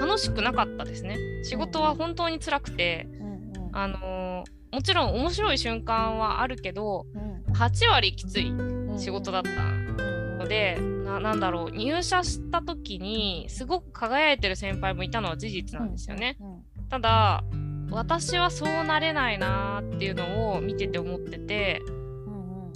[0.00, 1.18] 楽しくなかったですね。
[1.44, 3.76] 仕事は本当に辛くて、うんうん。
[3.76, 7.52] あのもちろん面白い瞬間はあるけどうん。
[7.52, 8.98] 8割きついうん。
[8.98, 16.36] 仕事だったうんので、ななんだろう入社した時にすごく輝いてる先輩もいたのは事実なんですよね。
[16.40, 16.88] うん。
[16.88, 17.42] ただ
[17.90, 21.80] 私はそうなれないなーっていうのを見てて思ってて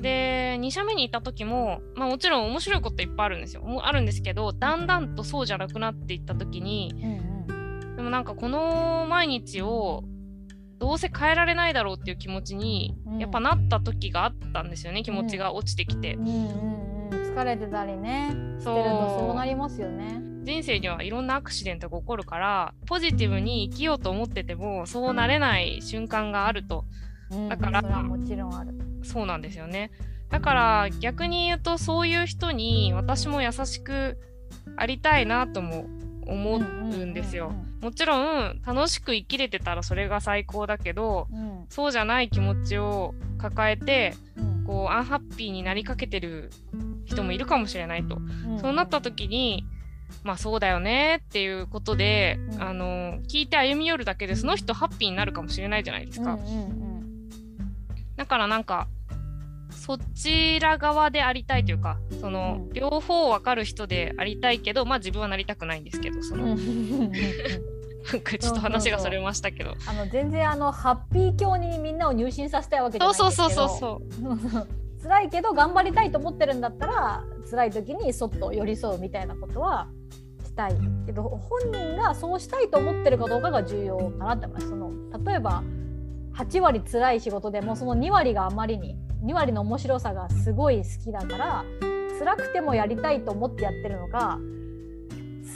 [0.00, 3.62] で2社目にいた時も、まあ、もちろん面白いこといっぱいあるんですよ。
[3.62, 10.04] もあるんですけどだんだんとそうじゃなくなっていった時にうんうんでもなんかこの毎日を
[10.78, 13.18] どうせ変えられないだろうっていう気持ちにうん。
[13.18, 16.14] やっぱなった時があったんですよね気持ちが落ちてきて。
[16.14, 17.32] うんうんうん。
[17.34, 18.30] 疲れてたりね。
[18.58, 20.22] してるとそうなりますよね。
[20.42, 26.86] 人生にはいろんなアクシデントが起こるからポジティブに生きようと思っててもそうなれない瞬間があると。
[27.30, 27.48] うん。
[27.50, 28.89] だからもちろんある。
[29.02, 29.90] そうなんですよね。
[30.30, 34.16] だから逆に言うとそういう人に私も優しく
[34.76, 35.86] ありたいなとも
[36.26, 37.52] 思うんですよ。
[37.80, 41.40] もちろん楽しく生きれてたらそれが最高だけどうん。
[41.40, 44.64] うんそうじゃない気持ちを抱えてうん。
[44.64, 46.50] こうアンハッピーになりかけてる
[47.04, 48.16] 人もいるかもしれないと。
[48.16, 48.58] うん。
[48.60, 49.64] そうなった時に、
[50.24, 52.62] まあそうだよねっていうことで、うん。
[52.62, 56.34] あの聞いて歩み寄るだけでその人ハッピーになるかもしれないじゃないですか。
[56.34, 56.89] うんうん
[58.20, 58.86] だからなんか
[59.70, 66.60] そちら側でありたいというかその、うん両方わかる人でありたいけどまあ自分はなりたくないんですけどその、なん
[68.20, 69.74] かちょっと話がそれましたけど。
[69.88, 74.02] あの全然あのハッピー教にみんなを入信させたいわけじゃないんですけどそうそうそ
[74.36, 74.68] うそう。
[75.02, 79.88] 辛いけど頑張りたいと思ってるんだったら辛い時にそっと寄り添うみたいなことは
[80.44, 80.74] したい
[81.06, 84.92] けど本人がそうしたいと思ってるかどうかが重要かなって思いますその
[85.24, 85.62] 例えば
[86.36, 91.64] 8割辛い仕事でもその2割があまりに2割の面白さがすごい好きだから
[92.18, 94.38] 辛くてもやりたいと思ってやってるのか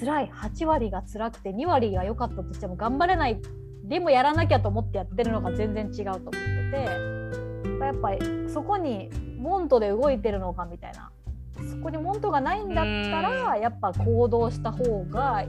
[0.00, 3.40] 辛い8割が辛くて2割が良かったとしても頑張れない
[3.84, 11.10] でもやらなきゃと思ってやってるのが全然違うと思っててやっぱりそこにモントで動いてるのかみたいな
[11.70, 15.48] そこにモントがないんだったらやっぱ行動した方がいい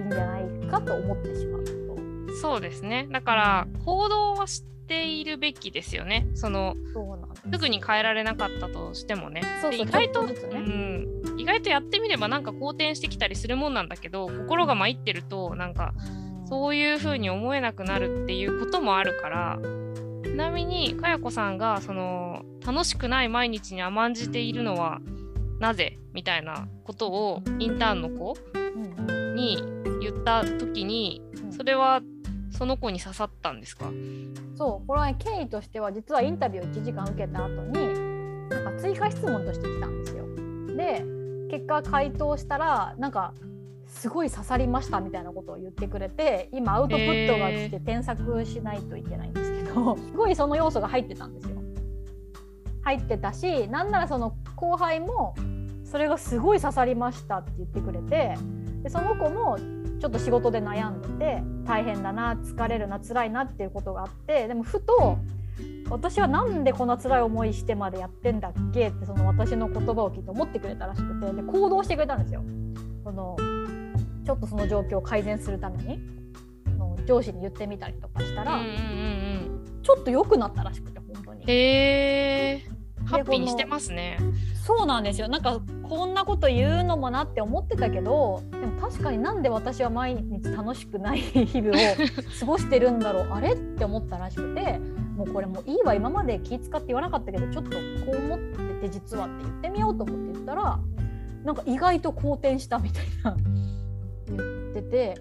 [0.00, 1.85] んじゃないかと思ってしまうと。
[2.40, 3.08] そうですね。
[3.10, 6.26] だから行動はしているべきですよね。
[6.34, 7.42] そのそうなんです。
[7.50, 9.42] すぐに変えられなかったとしてもね。
[9.72, 10.34] 意外とね。
[10.52, 10.58] う
[11.34, 15.94] ん、意外とやってみればなんか好転してきたりするもんなんだけど心が参ってるとなんか
[16.40, 16.46] うん。
[16.48, 19.58] そういう風に思えなくなるっていうこともあるから。
[20.22, 25.00] ちなみにかやこさんがその楽しくない毎日に甘んじているのは
[25.60, 25.98] なぜ？
[26.12, 28.36] みたいなことをインターンの子
[29.34, 29.64] に
[30.02, 31.52] 言った時にうん。
[31.52, 32.02] それは
[32.56, 33.86] その子に刺さったんですか？
[34.56, 40.24] そうこれは、ね、経緯としては実はインタビューを1時間受けた後になんか追加質問として来たんですよ。
[40.76, 41.04] で
[41.50, 43.32] 結果回答したらなんか
[43.86, 51.56] すごい刺さりましたみたいなことを言ってくれて今アウトプットが来て添削しないといけないんですけど、 すごいその要素が入ってたんですよ。
[52.82, 55.34] 入ってたしなんならその後輩も
[55.84, 58.36] それがすごい刺さりましたって言ってくれて
[58.82, 59.56] でその子も
[59.98, 65.18] ちょっと仕事で悩んでて大変だな疲れるな辛いなっていうことがあってでもふと
[65.88, 68.88] 私はなんでこんな辛い思いしてまでやってんだっけ？
[68.88, 72.42] ってその私の言葉を聞いて思ってくれたらしくてで行動してくれたんですよ。
[73.04, 73.36] その
[74.26, 75.98] ちょっとその状況を改善するために
[77.06, 78.60] 上司に言ってみたりとかしたら、
[79.82, 81.44] ちょっと良くなったらしくて本当に。
[81.46, 82.75] へー
[83.06, 84.18] ハッピーにしてますね。
[84.66, 85.28] そうなんですよ。
[85.28, 91.80] なんかこんなこと言うのもなって思ってたけどでも確かになんで私は毎日楽しくない日々を
[92.40, 93.28] 過ごしてるんだろう。
[93.30, 94.78] あれって思ったらしくて
[95.16, 100.78] もうこれもういいわ今まで気使って言わなかったけどちょっとこう思ってて実はって言ってみようと思って言ったら
[101.44, 103.36] なんか意外と好転したみたいな。
[104.28, 105.14] 言ってて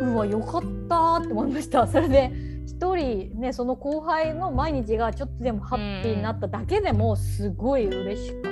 [0.00, 1.86] うわよかったって思いました。
[1.86, 2.30] それで
[2.82, 8.42] 一人ねその後輩の毎日がちょっとでもハッピーになっただけでもすごい嬉しかっ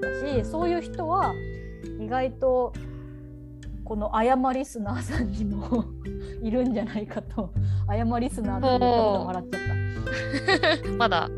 [0.00, 1.34] たしそういう人は
[2.00, 2.72] 意外と
[3.84, 5.84] この「謝リスナー」さんにも
[6.42, 7.52] いるんじゃないかと
[7.86, 10.88] 「謝リスナー」って言ったこと笑っちゃった。
[10.96, 11.28] まだ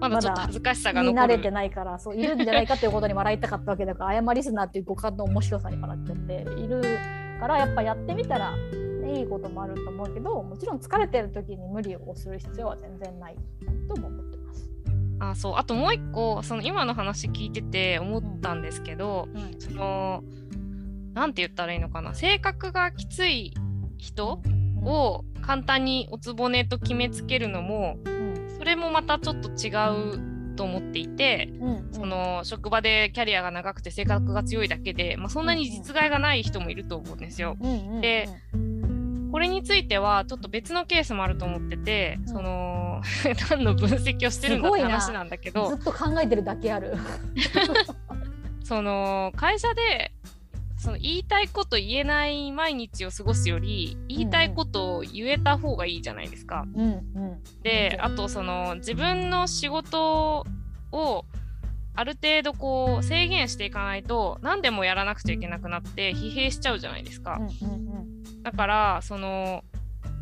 [0.00, 6.82] まだちょっと恥ずかしさが残る慣れてないからそういるんじゃないかということに笑いたかったわけだから「謝リスナー」っていう五感の面白さに笑っちゃっている
[7.38, 8.52] からやっぱやってみたら
[9.06, 13.36] いいこともあると思うけどもちろん疲れてる時に無理をする必要は全然ない
[13.88, 14.70] とも思ってます。
[15.20, 15.54] あそう。
[15.56, 20.22] あともう一個その今の話聞いてて思ったんですけど、うん、その
[21.12, 22.14] なんて言ったらいいのかな。
[22.14, 23.54] 性格がきつい
[23.98, 24.40] 人
[24.84, 29.70] を簡単におつぼねと決めつけるのも、うん、それもまたちょっと違
[30.18, 37.56] うと思っていて、うんうん、その職場でキャリアが長くて性格が強いだけで、まあ、そんなに実害がない人もいると思うんですよ。
[37.60, 38.28] うんうん、で
[39.34, 43.02] これについてはちょっと別のケースもあると思ってて、うん、その
[43.50, 46.94] 何の分析をしてるんだって話なんだけどずっと考えてるだけある。
[48.62, 50.12] その会社で
[50.76, 56.64] その言いたいこと言えない毎日を過ごすより言いたいことを言えた方がいいじゃないですか。
[56.72, 60.46] うんうん、であとその自分の仕事
[60.92, 61.24] を
[61.96, 67.40] ある程度こう制限していかないと何でもやらなくちゃいけなくなって疲弊しちゃうじゃないですか。
[67.40, 68.13] うんうんうん
[68.44, 69.64] だからその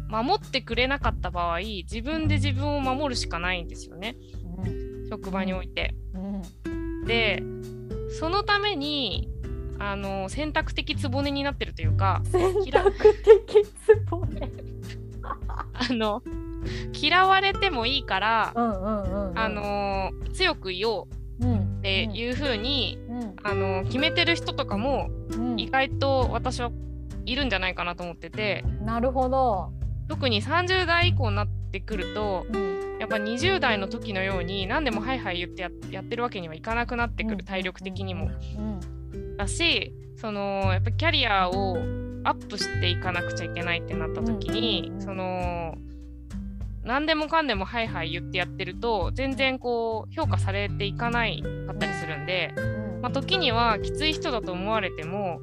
[0.09, 4.17] 守ってくれなかった場合自分で自分を守るしかないんですよね、
[4.65, 5.95] うん、職場において。
[6.15, 6.19] う
[6.69, 7.43] ん、で
[8.19, 9.29] そのために
[9.79, 12.93] あの選択的つぼねになってるというか選択
[13.45, 14.51] 的つぼね。
[15.25, 16.23] あの
[16.93, 21.07] 嫌われてもいいから、あの強く言おう
[21.45, 25.11] っていう風に、うん、あの決めてる人とかも、
[25.57, 26.71] 意外と私は
[27.27, 28.65] いるんじゃないかなと思ってて。
[28.85, 29.73] なるほど。
[30.09, 38.31] 特に30代以降になってくると、うん、やっぱ20代の時のように何でもはいはい言ってやってるわけにはいかなくなってくる、体力的にも。
[39.37, 41.77] だしそのやっぱキャリアを
[42.25, 45.77] アップしていかなくちゃいけないってなった時に、その
[46.85, 52.55] 何でもかんでもはいはい言ってやってると全然こう評価されていかないかったりするんで、
[53.01, 55.41] まあ、時にはきつい人だと思われても、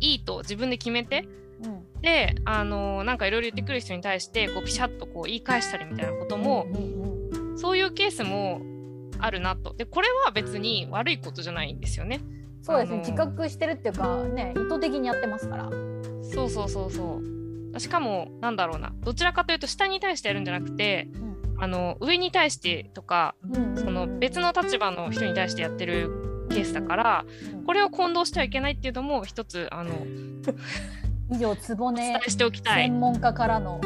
[0.00, 1.26] いいと自分で決めて、
[1.62, 8.60] うん、であのなんかいろいろ言ってくる人に対してこうピシャッとこう言い返したりみたいなことも、うんうん、そういうケースも
[9.18, 9.74] あるなと。
[9.74, 12.20] でこれは別に悪いことじゃないんですよね。
[12.62, 12.98] そうですね。
[12.98, 15.70] 自覚してるっていうかね意図的にやってますから。
[16.22, 17.20] そうそうそうそ
[17.74, 17.80] う。
[17.80, 18.92] しかもなんだろうな。
[19.00, 23.34] どちらかというと下に対してやるんじゃなくて、うん、あの上に対してとか、
[23.76, 26.23] その別の立場の人に対してやってる
[26.54, 27.24] ケースだから、
[27.66, 29.90] これを混同してはいけないっていうのも一つあの
[31.30, 33.80] 以上つぼねしておきたい専門家からの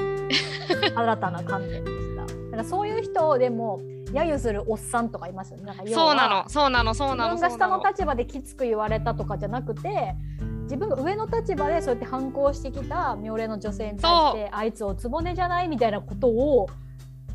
[0.94, 2.26] 新たな観点でした。
[2.26, 3.80] だからそういう人でも
[4.12, 5.72] 揶揄するおっさんとかいますよね。
[5.92, 7.34] そうなのそうなのそうなの。
[7.34, 10.14] 自分が下の立場できつく言われたとかじゃなくて。
[10.68, 16.68] 自分が上の立場でそうやって反抗してきた妙齢の女性に対してあいつおつぼねじゃないみたいなことを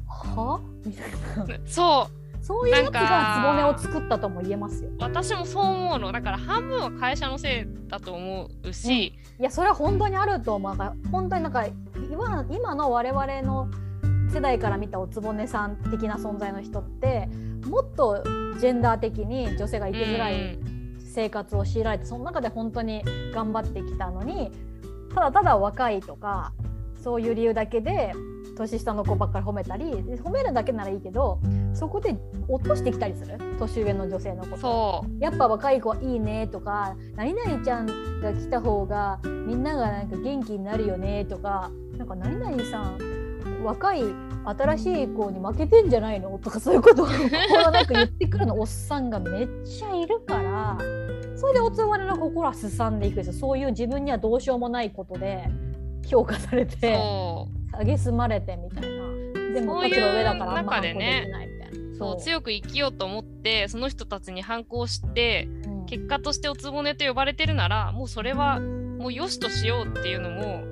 [0.08, 0.62] は？
[0.86, 1.12] みたい
[1.48, 4.90] なそうそういうやつがつぼねを作ったとも言えますよ。
[5.00, 6.12] 私もそう思うの。
[6.12, 10.76] だから半分は会社のせいだと思うし、うん、いやそれは本当にあると思う。
[11.10, 11.66] 本当になんか
[12.12, 13.70] 今今の我々の
[14.30, 17.30] 世代から見たおつぼねさん的な存在の人って
[17.66, 18.22] もっと
[18.60, 20.60] ジェンダー的に女性が生きづらい
[21.00, 24.52] 生活を強いられて、その中で本当に頑張ってきたのに
[25.16, 26.52] ただただ若いとか
[27.02, 28.14] そういう理由だけで
[28.56, 31.40] 年下の子ばっかり褒めたり褒めるだけならいいけど
[31.74, 32.16] そこで
[32.48, 33.38] 落としてきたりする？
[33.60, 34.58] 年上の女性のこと。
[34.58, 35.24] そう。
[35.24, 37.86] やっぱ若い子はいいねとか何々ちゃん
[38.22, 42.98] が来た方がみんながなんか元気になるよねとかなんか何々さん
[43.64, 44.04] 若い
[44.46, 50.78] 新しい子に負けてんじゃないのとかそういうことを心なく言ってくるのおっさんがめっちゃいるから
[51.38, 55.50] それでおつぼねの心はすさんでいくんですよそういう自分にはどうしようもないことで
[56.06, 56.98] 評価されて
[57.74, 58.90] 蔑まれてみたいな。
[59.54, 61.98] でも立場上だからあんま反抗できないみたいな。
[61.98, 65.86] そう強く生きようと思ってその人たちに反抗してうん。
[65.86, 70.64] 結果としておつぼねと呼ばれてるならもうそれはもうよしとしようっていうのも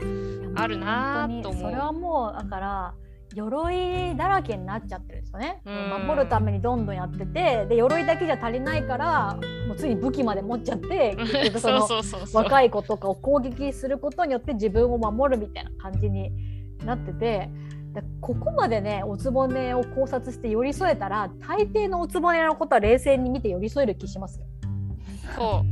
[0.56, 1.62] あるなーと思う。
[1.62, 2.94] それはもうだから
[3.36, 5.62] 鎧だらけになっちゃってるんですよね。
[5.66, 11.16] うん守るためにどんどんやっててで鎧だけじゃ足りないからもうついに武器まで持っちゃって
[12.34, 16.32] 若い子とかを攻撃することによって自分を守るみたいな感じに
[16.86, 17.50] なってて。
[17.94, 24.46] でここまでねおつぼねを考察して寄り添えたら大抵のおつぼねのことは冷静に見て寄り添える気しますよ。
[25.36, 25.66] そう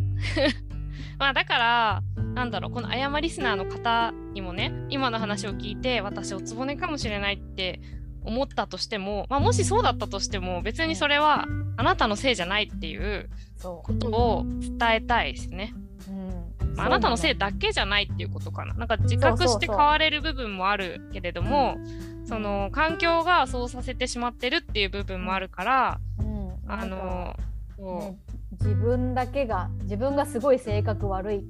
[1.17, 2.03] まあだから
[2.33, 7.81] なんだろうこの謝リスナーの方にもね今の話を聞いて私おつぼねかもしれないって
[8.23, 11.45] 思ったとしても、まあ、もしそうだったとしても別にそれは
[11.77, 15.73] あなたのせいじゃないっていうそことを伝えたいですね。
[16.09, 18.73] う、うんまあ、あなたのせいだだけじゃないっていうことかな。
[18.73, 21.77] なんか自覚して変われる部分もあるけれども
[22.25, 27.35] その環境がそうさせてしまってるっていう部分もあるからうん、あの
[27.79, 28.17] ね、
[28.51, 31.43] 自分だけが自分がすごい性格悪い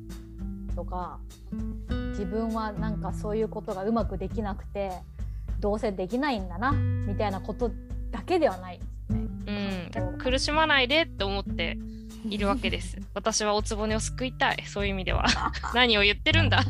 [0.76, 1.20] とか
[2.20, 4.92] 自分はなんかそういうことがうまくできなくて
[5.62, 7.72] どうせできないんだなみたいなこと
[8.12, 9.92] だけではないですね。
[9.98, 11.78] うん、苦しまないでって思って
[12.28, 12.98] いるわけです。
[13.16, 15.26] 私はおつぼねを救いたい、そういう意味では。
[15.74, 16.62] 何を言ってるんだ？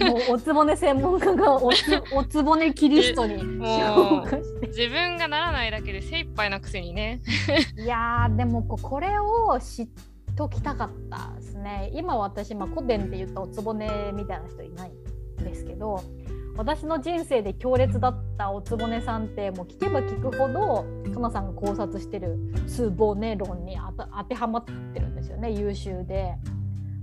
[0.00, 7.20] もうおつぼね専門家がおつ おつぼねキリストにもう自分がならないだけで精一杯なくせにね。
[7.76, 9.88] いやーでもここれを知っ
[10.36, 16.02] ときたかったですね今私、まあ、古典って言ったおつぼねみたいな人いないんですけど
[16.56, 26.34] 私の人生で強烈だったおつぼねさんってもう聞けば聞くほどかなさんが考察してるつぼね論にあた当てはまってるんですよね優秀で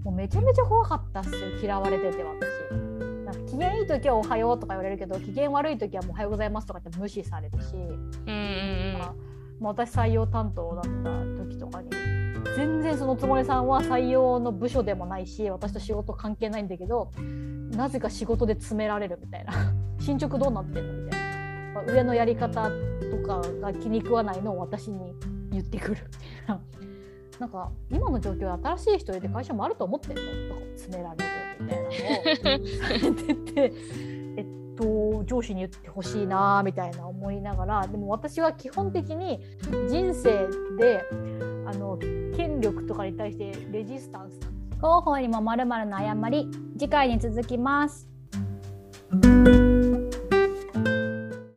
[0.03, 2.93] もうめちゃめちゃ怖かったっすよ嫌われてて私。
[3.25, 7.75] なんか機嫌いい時は「おはよう」とか言われるけど機嫌悪い時はもう「おはようございます」とかって無視されるし。
[7.75, 9.13] うんうんまあ
[9.59, 11.89] まあ私採用担当だった時とかに
[12.55, 17.11] 全然そのつもりさんは採用の部署でもないし私と仕事関係ないんだけど
[17.71, 19.53] なぜか仕事で詰められるみたいな。
[19.99, 22.69] 進捗どうなってんのみたいな、まあ上のやり方
[23.09, 25.13] とかが気に食わないのを私に
[25.49, 26.01] 言ってくる。
[26.41, 26.61] みたいな。
[27.39, 31.25] なんか今の状況で新しい人入れて会社もあると思ってんのとか詰められる
[31.59, 32.67] みたいなのを。
[32.77, 33.73] されてて
[34.75, 39.39] と上司に言ってほしいなみたいな思いながらでも私は基本的に
[39.89, 40.47] 人生
[40.77, 41.03] で
[41.65, 41.97] あの
[42.35, 44.39] 権力とかに対してレジスタンス
[44.77, 48.07] 広報にもまるの誤り次回に続きます。